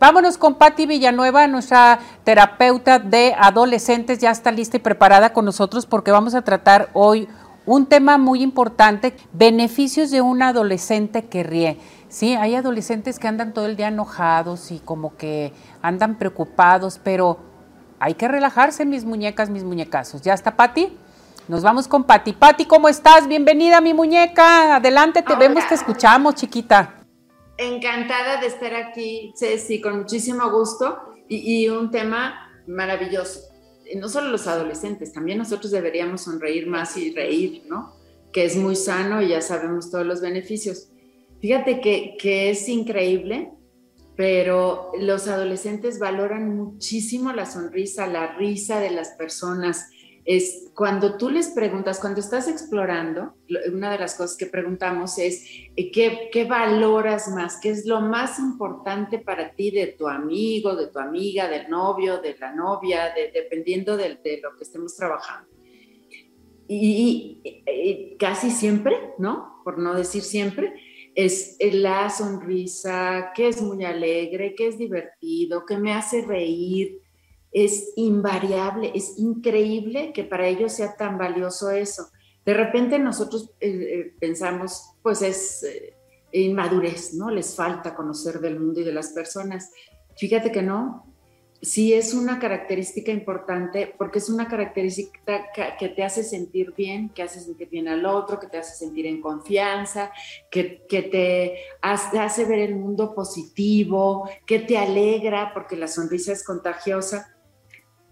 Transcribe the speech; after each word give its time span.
Vámonos 0.00 0.38
con 0.38 0.54
Patti 0.54 0.86
Villanueva, 0.86 1.46
nuestra 1.46 1.98
terapeuta 2.24 2.98
de 2.98 3.34
adolescentes, 3.38 4.18
ya 4.18 4.30
está 4.30 4.50
lista 4.50 4.78
y 4.78 4.80
preparada 4.80 5.34
con 5.34 5.44
nosotros 5.44 5.84
porque 5.84 6.10
vamos 6.10 6.34
a 6.34 6.40
tratar 6.40 6.88
hoy 6.94 7.28
un 7.66 7.84
tema 7.84 8.16
muy 8.16 8.42
importante, 8.42 9.14
beneficios 9.34 10.10
de 10.10 10.22
un 10.22 10.40
adolescente 10.40 11.26
que 11.26 11.42
ríe. 11.42 11.78
Sí, 12.08 12.34
hay 12.34 12.54
adolescentes 12.54 13.18
que 13.18 13.28
andan 13.28 13.52
todo 13.52 13.66
el 13.66 13.76
día 13.76 13.88
enojados 13.88 14.70
y 14.70 14.78
como 14.78 15.18
que 15.18 15.52
andan 15.82 16.16
preocupados, 16.16 16.98
pero 17.04 17.38
hay 17.98 18.14
que 18.14 18.26
relajarse, 18.26 18.86
mis 18.86 19.04
muñecas, 19.04 19.50
mis 19.50 19.64
muñecazos. 19.64 20.22
¿Ya 20.22 20.32
está 20.32 20.56
Patti? 20.56 20.96
Nos 21.46 21.62
vamos 21.62 21.86
con 21.86 22.04
Patti. 22.04 22.32
Patti, 22.32 22.64
¿cómo 22.64 22.88
estás? 22.88 23.28
Bienvenida, 23.28 23.82
mi 23.82 23.92
muñeca. 23.92 24.76
Adelante, 24.76 25.20
te 25.20 25.34
vemos, 25.34 25.68
te 25.68 25.74
escuchamos, 25.74 26.36
chiquita. 26.36 26.99
Encantada 27.62 28.40
de 28.40 28.46
estar 28.46 28.74
aquí, 28.74 29.34
Ceci, 29.36 29.82
con 29.82 29.98
muchísimo 29.98 30.50
gusto 30.50 30.98
y, 31.28 31.68
un 31.68 31.90
tema 31.90 32.50
maravilloso. 32.66 33.50
No 33.96 34.08
solo 34.08 34.30
los 34.30 34.46
adolescentes, 34.46 35.12
también 35.12 35.36
nosotros 35.36 35.70
deberíamos 35.70 36.22
sonreír 36.22 36.66
más 36.66 36.96
y 36.96 37.12
reír, 37.12 37.64
¿no? 37.68 37.94
Que 38.32 38.46
es 38.46 38.56
muy 38.56 38.76
sano 38.76 39.20
y 39.20 39.28
ya 39.28 39.42
sabemos 39.42 39.90
todos 39.90 40.06
los 40.06 40.22
beneficios. 40.22 40.88
Fíjate 41.42 41.82
que, 41.82 42.50
es 42.50 42.66
increíble, 42.66 43.52
pero 44.16 44.92
los 44.98 45.28
adolescentes 45.28 45.98
valoran 45.98 46.56
muchísimo 46.56 47.30
la 47.34 47.44
sonrisa, 47.44 48.06
la 48.06 48.38
risa 48.38 48.80
de 48.80 48.90
las 48.90 49.10
personas 49.10 49.90
es 50.36 50.70
cuando 50.76 51.16
tú 51.16 51.28
les 51.28 51.48
preguntas, 51.48 51.98
cuando 51.98 52.20
estás 52.20 52.46
explorando, 52.46 53.34
una 53.72 53.90
de 53.90 53.98
las 53.98 54.14
cosas 54.14 54.36
que 54.36 54.46
preguntamos 54.46 55.18
es, 55.18 55.44
eh, 55.74 55.90
¿qué, 55.90 56.44
valoras 56.44 57.28
más? 57.34 57.58
¿Qué 57.60 57.70
es 57.70 57.84
lo 57.84 58.00
más 58.00 58.38
importante 58.38 59.18
para 59.18 59.52
ti 59.56 59.72
de 59.72 59.88
tu 59.88 60.06
amigo, 60.06 60.76
de 60.76 60.86
tu 60.86 61.00
amiga, 61.00 61.48
del 61.48 61.68
novio, 61.68 62.20
de 62.20 62.36
la 62.38 62.54
novia, 62.54 63.12
dependiendo 63.34 63.96
de, 63.96 64.20
lo 64.40 64.56
que 64.56 64.62
estemos 64.62 64.94
trabajando? 64.94 65.50
Y, 66.68 68.16
casi 68.16 68.52
siempre, 68.52 69.14
¿no? 69.18 69.60
Por 69.64 69.78
no 69.78 69.94
decir 69.94 70.22
siempre, 70.22 70.74
es 71.16 71.56
la 71.60 72.08
sonrisa, 72.08 73.32
que 73.34 73.48
es 73.48 73.60
muy 73.60 73.84
alegre, 73.84 74.54
que 74.54 74.68
es 74.68 74.78
divertido, 74.78 75.66
que 75.66 75.76
me 75.76 75.92
hace 75.92 76.22
reír, 76.22 76.99
es 77.52 77.92
invariable, 77.96 78.92
es 78.94 79.18
increíble 79.18 80.12
que 80.12 80.24
para 80.24 80.46
ellos 80.46 80.72
sea 80.72 80.96
tan 80.96 81.18
valioso 81.18 81.70
eso. 81.70 82.10
De 82.44 82.54
repente 82.54 82.98
nosotros 82.98 83.50
eh, 83.60 83.68
eh, 83.70 84.14
pensamos, 84.18 84.94
pues 85.02 85.22
es 85.22 85.62
eh, 85.64 85.94
inmadurez, 86.32 87.14
¿no? 87.14 87.30
Les 87.30 87.54
falta 87.54 87.94
conocer 87.94 88.40
del 88.40 88.58
mundo 88.58 88.80
y 88.80 88.84
de 88.84 88.92
las 88.92 89.08
personas. 89.08 89.70
Fíjate 90.16 90.52
que 90.52 90.62
no, 90.62 91.12
sí 91.60 91.92
es 91.92 92.14
una 92.14 92.38
característica 92.38 93.10
importante 93.10 93.94
porque 93.98 94.18
es 94.18 94.30
una 94.30 94.48
característica 94.48 95.48
que 95.78 95.88
te 95.88 96.02
hace 96.04 96.22
sentir 96.22 96.72
bien, 96.76 97.10
que 97.10 97.22
hace 97.22 97.40
sentir 97.40 97.68
bien 97.68 97.88
al 97.88 98.06
otro, 98.06 98.38
que 98.38 98.46
te 98.46 98.58
hace 98.58 98.76
sentir 98.76 99.06
en 99.06 99.20
confianza, 99.20 100.12
que, 100.50 100.86
que 100.88 101.02
te 101.02 101.56
hace 101.82 102.44
ver 102.44 102.60
el 102.60 102.76
mundo 102.76 103.14
positivo, 103.14 104.28
que 104.46 104.60
te 104.60 104.78
alegra 104.78 105.52
porque 105.52 105.76
la 105.76 105.88
sonrisa 105.88 106.32
es 106.32 106.44
contagiosa 106.44 107.36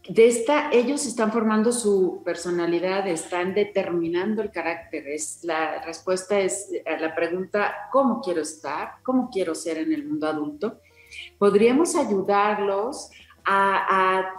de 0.08 0.26
esta, 0.26 0.70
ellos 0.72 1.04
están 1.04 1.30
formando 1.32 1.70
su 1.70 2.22
personalidad, 2.24 3.06
están 3.06 3.52
determinando 3.52 4.40
el 4.40 4.50
carácter. 4.50 5.06
Es, 5.06 5.40
la 5.42 5.82
respuesta 5.84 6.40
es 6.40 6.70
a 6.86 6.98
la 6.98 7.14
pregunta, 7.14 7.88
¿cómo 7.92 8.22
quiero 8.22 8.40
estar? 8.40 8.94
¿Cómo 9.02 9.28
quiero 9.30 9.54
ser 9.54 9.76
en 9.76 9.92
el 9.92 10.06
mundo 10.06 10.26
adulto? 10.26 10.80
Podríamos 11.38 11.94
ayudarlos 11.94 13.10
a, 13.44 14.34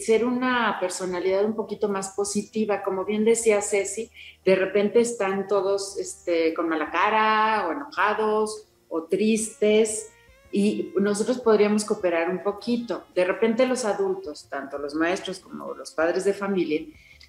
ser 0.00 0.24
una 0.24 0.78
personalidad 0.80 1.44
un 1.44 1.54
poquito 1.54 1.88
más 1.88 2.14
positiva. 2.16 2.82
Como 2.82 3.04
bien 3.04 3.24
decía 3.24 3.60
Ceci, 3.60 4.10
de 4.44 4.56
repente 4.56 5.00
están 5.00 5.46
todos 5.46 5.98
este, 5.98 6.54
con 6.54 6.68
mala 6.68 6.90
cara 6.90 7.68
o 7.68 7.72
enojados 7.72 8.66
o 8.88 9.02
tristes 9.04 10.13
y 10.56 10.92
nosotros 11.00 11.40
podríamos 11.40 11.84
cooperar 11.84 12.30
un 12.30 12.40
poquito. 12.40 13.06
De 13.12 13.24
repente 13.24 13.66
los 13.66 13.84
adultos, 13.84 14.46
tanto 14.48 14.78
los 14.78 14.94
maestros 14.94 15.40
como 15.40 15.74
los 15.74 15.90
padres 15.90 16.24
de 16.24 16.32
familia, 16.32 16.80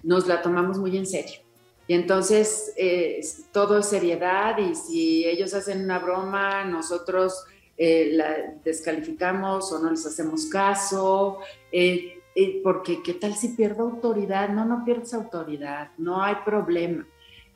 nos 0.04 0.28
la 0.28 0.40
tomamos 0.40 0.78
muy 0.78 0.96
en 0.96 1.06
serio. 1.06 1.40
Y 1.88 1.94
entonces 1.94 2.72
eh, 2.76 3.20
todo 3.50 3.78
es 3.78 3.86
seriedad 3.86 4.56
y 4.58 4.76
si 4.76 5.24
ellos 5.24 5.54
hacen 5.54 5.82
una 5.82 5.98
broma, 5.98 6.62
nosotros 6.66 7.42
eh, 7.76 8.10
la 8.12 8.54
descalificamos 8.62 9.72
o 9.72 9.80
no 9.80 9.90
les 9.90 10.06
hacemos 10.06 10.46
caso, 10.46 11.38
eh, 11.72 12.22
porque 12.62 13.02
¿qué 13.02 13.14
tal 13.14 13.34
si 13.34 13.48
pierdo 13.48 13.82
autoridad? 13.82 14.50
No, 14.50 14.64
no 14.64 14.84
pierdes 14.84 15.12
autoridad, 15.14 15.90
no 15.98 16.22
hay 16.22 16.36
problema. 16.44 17.04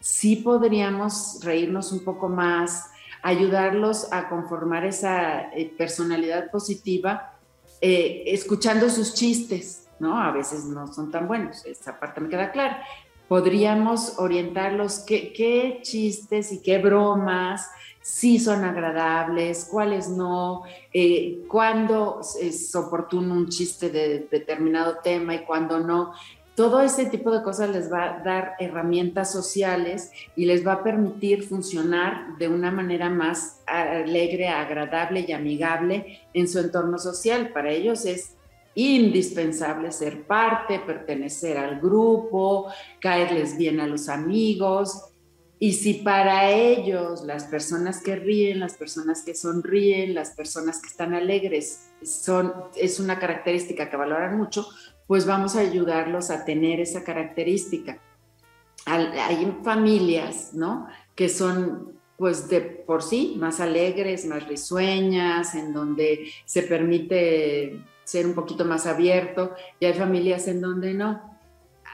Sí 0.01 0.35
podríamos 0.35 1.39
reírnos 1.45 1.93
un 1.93 2.03
poco 2.03 2.29
más, 2.29 2.91
ayudarlos 3.23 4.13
a 4.13 4.29
conformar 4.29 4.85
esa 4.85 5.51
eh, 5.53 5.73
personalidad 5.77 6.51
positiva, 6.51 7.35
eh, 7.81 8.25
escuchando 8.27 8.89
sus 8.91 9.15
chistes, 9.15 9.89
¿no? 9.99 10.21
A 10.21 10.31
veces 10.33 10.65
no 10.65 10.93
son 10.93 11.11
tan 11.11 11.29
buenos, 11.29 11.65
esa 11.67 11.99
parte 11.99 12.21
me 12.21 12.29
queda 12.29 12.53
clara. 12.53 12.83
Podríamos 13.29 14.19
orientarlos 14.19 15.01
qué, 15.01 15.33
qué 15.33 15.81
chistes 15.83 16.53
y 16.53 16.61
qué 16.61 16.79
bromas 16.79 17.69
sí 18.03 18.39
son 18.39 18.65
agradables, 18.65 19.69
cuáles 19.71 20.09
no, 20.09 20.63
eh, 20.93 21.43
cuándo 21.49 22.21
es 22.41 22.75
oportuno 22.75 23.35
un 23.35 23.49
chiste 23.49 23.91
de 23.91 24.27
determinado 24.31 24.99
tema 25.03 25.35
y 25.35 25.45
cuándo 25.45 25.81
no 25.81 26.13
todo 26.61 26.83
ese 26.83 27.07
tipo 27.07 27.31
de 27.31 27.43
cosas 27.43 27.71
les 27.71 27.91
va 27.91 28.05
a 28.05 28.23
dar 28.23 28.53
herramientas 28.59 29.33
sociales 29.33 30.13
y 30.37 30.45
les 30.45 30.67
va 30.67 30.75
a 30.75 30.83
permitir 30.83 31.43
funcionar 31.43 32.37
de 32.37 32.49
una 32.49 32.71
manera 32.71 33.09
más 33.09 33.63
alegre, 33.65 34.49
agradable 34.49 35.25
y 35.27 35.33
amigable 35.33 36.21
en 36.35 36.47
su 36.47 36.59
entorno 36.59 36.99
social. 36.99 37.49
Para 37.55 37.71
ellos 37.71 38.05
es 38.05 38.35
indispensable 38.75 39.91
ser 39.91 40.25
parte, 40.25 40.81
pertenecer 40.81 41.57
al 41.57 41.81
grupo, 41.81 42.67
caerles 43.01 43.57
bien 43.57 43.81
a 43.81 43.87
los 43.87 44.11
amigos. 44.11 45.07
Y 45.59 45.73
si 45.73 45.95
para 45.95 46.51
ellos 46.51 47.23
las 47.25 47.45
personas 47.45 48.03
que 48.03 48.17
ríen, 48.17 48.61
las 48.61 48.75
personas 48.75 49.23
que 49.23 49.35
sonríen, 49.35 50.15
las 50.15 50.33
personas 50.33 50.83
que 50.83 50.89
están 50.89 51.15
alegres 51.15 51.89
son, 52.03 52.53
es 52.77 53.01
una 53.01 53.19
característica 53.19 53.89
que 53.89 53.97
valoran 53.97 54.37
mucho, 54.37 54.67
pues 55.11 55.27
vamos 55.27 55.57
a 55.57 55.61
ayudarlos 55.63 56.31
a 56.31 56.45
tener 56.45 56.79
esa 56.79 57.03
característica. 57.03 57.99
Hay 58.87 59.59
familias, 59.65 60.55
¿no? 60.55 60.87
Que 61.17 61.29
son 61.29 61.95
pues 62.17 62.49
de 62.49 62.61
por 62.61 63.03
sí 63.03 63.35
más 63.37 63.59
alegres, 63.59 64.25
más 64.25 64.47
risueñas, 64.47 65.57
en 65.57 65.73
donde 65.73 66.31
se 66.45 66.63
permite 66.63 67.83
ser 68.05 68.25
un 68.25 68.35
poquito 68.35 68.65
más 68.65 68.87
abierto 68.87 69.53
y 69.81 69.87
hay 69.87 69.95
familias 69.95 70.47
en 70.47 70.61
donde 70.61 70.95
no. 70.95 71.21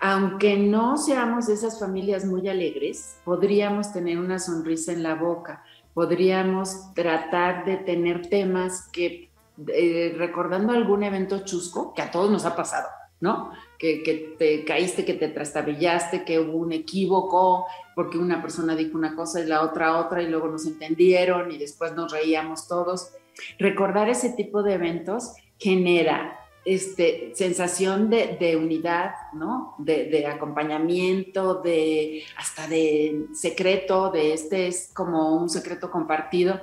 Aunque 0.02 0.58
no 0.58 0.98
seamos 0.98 1.46
de 1.46 1.54
esas 1.54 1.80
familias 1.80 2.26
muy 2.26 2.46
alegres, 2.50 3.16
podríamos 3.24 3.94
tener 3.94 4.18
una 4.18 4.38
sonrisa 4.38 4.92
en 4.92 5.02
la 5.02 5.14
boca, 5.14 5.64
podríamos 5.94 6.92
tratar 6.92 7.64
de 7.64 7.78
tener 7.78 8.28
temas 8.28 8.90
que, 8.92 9.30
eh, 9.68 10.14
recordando 10.18 10.74
algún 10.74 11.02
evento 11.02 11.46
chusco, 11.46 11.94
que 11.94 12.02
a 12.02 12.10
todos 12.10 12.30
nos 12.30 12.44
ha 12.44 12.54
pasado, 12.54 12.88
¿no? 13.20 13.52
Que, 13.78 14.34
te 14.38 14.64
caíste, 14.64 15.04
que 15.04 15.14
te 15.14 15.28
trastabillaste, 15.28 16.24
que 16.24 16.40
hubo 16.40 16.58
un 16.58 16.72
equívoco, 16.72 17.66
porque 17.94 18.18
una 18.18 18.42
persona 18.42 18.74
dijo 18.74 18.96
una 18.96 19.14
cosa 19.14 19.40
y 19.40 19.46
la 19.46 19.62
otra 19.62 19.98
otra, 19.98 20.22
y 20.22 20.28
luego 20.28 20.48
nos 20.48 20.66
entendieron 20.66 21.50
y 21.50 21.58
después 21.58 21.94
nos 21.94 22.12
reíamos 22.12 22.68
todos. 22.68 23.12
Recordar 23.58 24.08
ese 24.08 24.30
tipo 24.30 24.62
de 24.62 24.74
eventos 24.74 25.32
genera 25.58 26.40
este, 26.66 27.30
sensación 27.34 28.10
de, 28.10 28.58
unidad, 28.60 29.12
¿no? 29.32 29.76
De, 29.78 30.26
acompañamiento, 30.26 31.62
de 31.62 32.24
hasta 32.36 32.66
de 32.66 33.26
secreto, 33.34 34.10
de 34.10 34.32
este 34.32 34.66
es 34.66 34.90
como 34.92 35.36
un 35.36 35.48
secreto 35.48 35.90
compartido, 35.90 36.60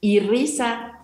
y 0.00 0.20
risa, 0.20 1.00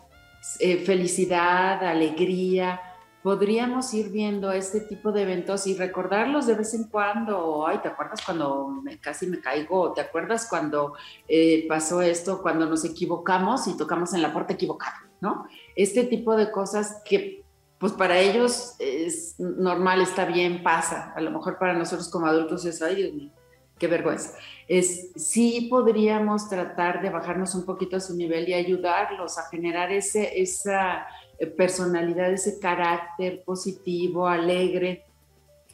eh, 0.61 0.77
felicidad, 0.77 1.85
alegría, 1.85 2.81
podríamos 3.27 3.93
ir 3.93 4.11
viendo 4.11 4.53
este 4.53 4.79
tipo 4.83 5.11
de 5.11 5.23
eventos 5.23 5.67
y 5.67 5.75
recordarlos 5.75 6.47
de 6.47 6.55
vez 6.55 6.75
en 6.75 6.85
cuando. 6.85 7.67
Ay, 7.67 7.79
¿te 7.79 7.89
acuerdas 7.89 8.21
cuando 8.25 8.85
casi 9.01 9.27
me 9.27 9.41
caigo? 9.41 9.93
¿Te 9.95 10.01
acuerdas 10.01 10.47
cuando 10.49 10.95
eh, 11.27 11.67
pasó 11.69 12.03
esto, 12.03 12.41
cuando 12.41 12.67
nos 12.67 12.85
equivocamos 12.85 13.67
y 13.67 13.77
tocamos 13.77 14.15
en 14.15 14.23
la 14.23 14.33
puerta 14.33 14.53
equivocada? 14.53 15.11
¿No? 15.21 15.49
Este 15.75 16.05
tipo 16.05 16.37
de 16.37 16.53
cosas 16.53 17.03
que 17.05 17.43
pues 17.79 17.93
para 17.95 18.21
ellos 18.21 18.77
es 18.79 19.35
normal, 19.41 20.03
está 20.03 20.25
bien, 20.25 20.63
pasa. 20.63 21.13
A 21.17 21.21
lo 21.21 21.33
mejor 21.33 21.59
para 21.59 21.75
nosotros 21.75 22.09
como 22.09 22.27
adultos 22.27 22.65
es, 22.65 22.81
ay 22.81 22.95
Dios 22.95 23.13
mío, 23.13 23.33
qué 23.77 23.89
vergüenza. 23.89 24.39
Es, 24.69 25.11
sí 25.17 25.67
podríamos 25.69 26.49
tratar 26.49 27.03
de 27.03 27.11
bajarnos 27.11 27.57
un 27.57 27.65
poquito 27.65 27.97
a 27.97 28.01
su 28.01 28.15
nivel 28.15 28.49
y 28.49 28.55
ayudarlos 28.55 29.37
a 29.37 29.49
generar 29.49 29.91
ese, 29.91 30.41
esa 30.41 31.09
personalidad, 31.57 32.33
ese 32.33 32.59
carácter 32.59 33.43
positivo, 33.45 34.27
alegre. 34.27 35.05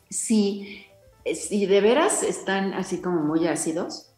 Si, 0.09 0.87
si 1.25 1.67
de 1.67 1.81
veras 1.81 2.23
están 2.23 2.75
así 2.75 3.01
como 3.01 3.21
muy 3.21 3.47
ácidos, 3.47 4.13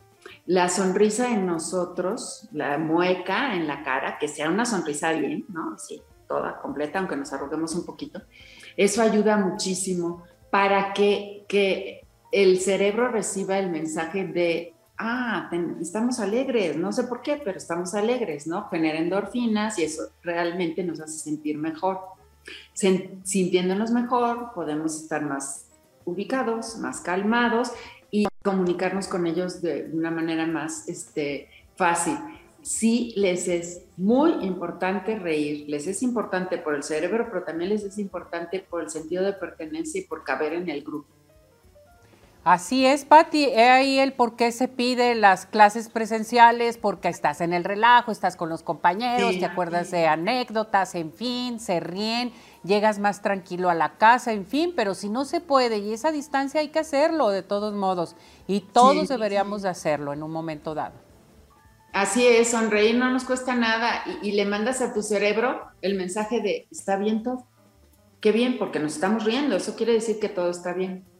la 0.46 0.68
sonrisa 0.68 1.30
en 1.30 1.46
nosotros, 1.46 2.48
la 2.52 2.78
mueca 2.78 3.54
en 3.54 3.66
la 3.66 3.82
cara, 3.82 4.18
que 4.18 4.28
sea 4.28 4.50
una 4.50 4.66
sonrisa 4.66 5.12
bien, 5.12 5.46
¿no? 5.48 5.78
Sí, 5.78 6.02
toda 6.28 6.60
completa, 6.60 6.98
aunque 6.98 7.16
nos 7.16 7.32
arruguemos 7.32 7.74
un 7.74 7.84
poquito, 7.86 8.20
eso 8.76 9.02
ayuda 9.02 9.36
muchísimo 9.36 10.24
para 10.50 10.92
que, 10.92 11.44
que 11.48 12.04
el 12.30 12.60
cerebro 12.60 13.08
reciba 13.08 13.58
el 13.58 13.70
mensaje 13.70 14.24
de, 14.24 14.73
ah, 14.98 15.50
estamos 15.80 16.20
alegres, 16.20 16.76
no 16.76 16.92
sé 16.92 17.04
por 17.04 17.22
qué, 17.22 17.40
pero 17.42 17.58
estamos 17.58 17.94
alegres, 17.94 18.46
¿no? 18.46 18.68
Genera 18.68 18.98
endorfinas 18.98 19.78
y 19.78 19.84
eso 19.84 20.04
realmente 20.22 20.82
nos 20.82 21.00
hace 21.00 21.18
sentir 21.18 21.58
mejor. 21.58 22.00
Sintiéndonos 22.74 23.90
mejor, 23.90 24.52
podemos 24.54 24.94
estar 24.94 25.22
más 25.22 25.66
ubicados, 26.04 26.76
más 26.76 27.00
calmados 27.00 27.72
y 28.10 28.26
comunicarnos 28.42 29.08
con 29.08 29.26
ellos 29.26 29.62
de 29.62 29.90
una 29.92 30.10
manera 30.10 30.46
más 30.46 30.88
este, 30.88 31.48
fácil. 31.76 32.16
Sí 32.62 33.12
les 33.16 33.48
es 33.48 33.82
muy 33.96 34.32
importante 34.44 35.18
reír, 35.18 35.68
les 35.68 35.86
es 35.86 36.02
importante 36.02 36.58
por 36.58 36.74
el 36.74 36.82
cerebro, 36.82 37.28
pero 37.30 37.44
también 37.44 37.70
les 37.70 37.82
es 37.84 37.98
importante 37.98 38.60
por 38.60 38.82
el 38.82 38.90
sentido 38.90 39.22
de 39.22 39.34
pertenencia 39.34 40.00
y 40.00 40.04
por 40.04 40.24
caber 40.24 40.54
en 40.54 40.68
el 40.70 40.82
grupo. 40.82 41.08
Así 42.44 42.84
es, 42.84 43.06
Patti. 43.06 43.44
He 43.46 43.70
ahí 43.70 43.98
el 43.98 44.12
por 44.12 44.36
qué 44.36 44.52
se 44.52 44.68
pide 44.68 45.14
las 45.14 45.46
clases 45.46 45.88
presenciales, 45.88 46.76
porque 46.76 47.08
estás 47.08 47.40
en 47.40 47.54
el 47.54 47.64
relajo, 47.64 48.12
estás 48.12 48.36
con 48.36 48.50
los 48.50 48.62
compañeros, 48.62 49.38
te 49.38 49.46
acuerdas 49.46 49.90
de 49.90 50.06
anécdotas, 50.06 50.94
en 50.94 51.10
fin, 51.10 51.58
se 51.58 51.80
ríen, 51.80 52.32
llegas 52.62 52.98
más 52.98 53.22
tranquilo 53.22 53.70
a 53.70 53.74
la 53.74 53.96
casa, 53.96 54.34
en 54.34 54.44
fin, 54.44 54.74
pero 54.76 54.94
si 54.94 55.08
no 55.08 55.24
se 55.24 55.40
puede 55.40 55.78
y 55.78 55.94
esa 55.94 56.12
distancia 56.12 56.60
hay 56.60 56.68
que 56.68 56.80
hacerlo 56.80 57.30
de 57.30 57.42
todos 57.42 57.72
modos 57.72 58.14
y 58.46 58.60
todos 58.60 59.08
deberíamos 59.08 59.62
de 59.62 59.70
hacerlo 59.70 60.12
en 60.12 60.22
un 60.22 60.30
momento 60.30 60.74
dado. 60.74 60.96
Así 61.94 62.26
es, 62.26 62.50
sonreír 62.50 62.96
no 62.96 63.10
nos 63.10 63.24
cuesta 63.24 63.54
nada 63.54 64.02
y, 64.20 64.28
y 64.28 64.32
le 64.32 64.44
mandas 64.44 64.82
a 64.82 64.92
tu 64.92 65.00
cerebro 65.00 65.62
el 65.80 65.94
mensaje 65.94 66.42
de 66.42 66.66
está 66.70 66.96
bien 66.96 67.22
todo. 67.22 67.46
Qué 68.20 68.32
bien, 68.32 68.58
porque 68.58 68.80
nos 68.80 68.94
estamos 68.94 69.24
riendo, 69.24 69.56
eso 69.56 69.76
quiere 69.76 69.94
decir 69.94 70.18
que 70.18 70.28
todo 70.28 70.50
está 70.50 70.74
bien. 70.74 71.13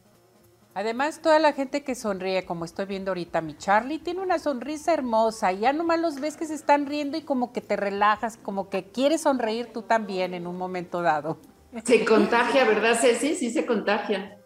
Además, 0.77 1.21
toda 1.21 1.39
la 1.39 1.53
gente 1.53 1.85
que 1.85 1.95
sonríe, 1.95 2.43
como 2.43 2.65
estoy 2.65 2.85
viendo 2.85 3.11
ahorita, 3.11 3.39
mi 3.39 3.57
Charlie 3.57 3.97
tiene 3.97 4.19
una 4.19 4.39
sonrisa 4.39 4.93
hermosa. 4.93 5.53
Y 5.53 5.59
ya 5.59 5.71
nomás 5.71 6.01
los 6.01 6.19
ves 6.19 6.35
que 6.35 6.45
se 6.45 6.53
están 6.53 6.85
riendo 6.85 7.17
y 7.17 7.21
como 7.21 7.53
que 7.53 7.61
te 7.61 7.77
relajas, 7.77 8.35
como 8.35 8.69
que 8.69 8.83
quieres 8.83 9.21
sonreír 9.21 9.71
tú 9.71 9.83
también 9.83 10.33
en 10.33 10.47
un 10.47 10.57
momento 10.57 11.01
dado. 11.01 11.37
Se 11.85 12.03
contagia, 12.03 12.65
¿verdad, 12.65 12.99
Ceci? 12.99 13.35
Sí, 13.35 13.51
se 13.51 13.65
contagia. 13.65 14.37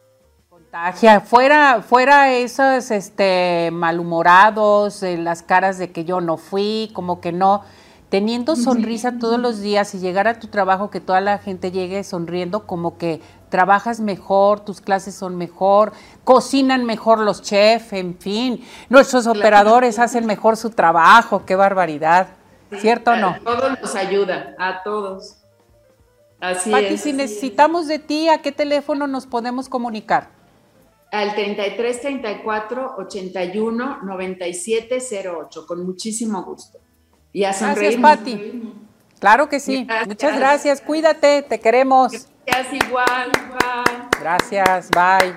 Contagia. 0.49 1.19
Fuera, 1.19 1.81
fuera 1.81 2.31
esos 2.31 2.91
este, 2.91 3.71
malhumorados, 3.73 5.01
las 5.01 5.41
caras 5.41 5.79
de 5.79 5.91
que 5.91 6.05
yo 6.05 6.21
no 6.21 6.37
fui, 6.37 6.91
como 6.93 7.21
que 7.21 7.31
no 7.31 7.63
teniendo 8.09 8.55
sonrisa 8.55 9.19
todos 9.19 9.39
los 9.39 9.61
días 9.61 9.93
y 9.93 9.99
llegar 9.99 10.27
a 10.27 10.39
tu 10.39 10.47
trabajo, 10.47 10.89
que 10.89 10.99
toda 10.99 11.21
la 11.21 11.37
gente 11.37 11.71
llegue 11.71 12.03
sonriendo, 12.03 12.65
como 12.65 12.97
que 12.97 13.21
trabajas 13.49 13.99
mejor, 13.99 14.59
tus 14.61 14.81
clases 14.81 15.15
son 15.15 15.35
mejor, 15.35 15.93
cocinan 16.23 16.85
mejor 16.85 17.19
los 17.19 17.41
chefs, 17.41 17.93
en 17.93 18.17
fin, 18.17 18.65
nuestros 18.89 19.27
operadores 19.27 19.99
hacen 19.99 20.25
mejor 20.25 20.57
su 20.57 20.69
trabajo, 20.69 21.45
qué 21.45 21.55
barbaridad, 21.55 22.29
¿cierto 22.77 23.11
o 23.11 23.15
no? 23.15 23.29
A 23.29 23.39
todos 23.39 23.81
nos 23.81 23.95
ayuda, 23.95 24.55
a 24.57 24.83
todos. 24.83 25.35
Así 26.39 26.71
Pati, 26.71 26.97
si 26.97 27.11
necesitamos 27.11 27.87
de 27.87 27.99
ti, 27.99 28.29
¿a 28.29 28.41
qué 28.41 28.51
teléfono 28.51 29.07
nos 29.07 29.25
podemos 29.25 29.67
comunicar? 29.67 30.29
Al 31.11 31.33
33 31.33 32.01
34 32.01 32.95
81 32.97 33.99
97 34.03 34.99
08, 35.27 35.65
con 35.67 35.85
muchísimo 35.85 36.43
gusto. 36.43 36.79
Y 37.33 37.43
a 37.43 37.51
Gracias, 37.51 37.95
Pati. 37.95 38.73
Claro 39.19 39.49
que 39.49 39.59
sí. 39.59 39.87
Muchas 40.07 40.37
gracias. 40.37 40.81
Cuídate, 40.81 41.41
te 41.41 41.59
queremos. 41.59 42.27
Gracias 42.49 42.73
igual. 42.73 43.31
Bye. 43.31 44.19
Gracias, 44.19 44.89
bye. 44.91 45.35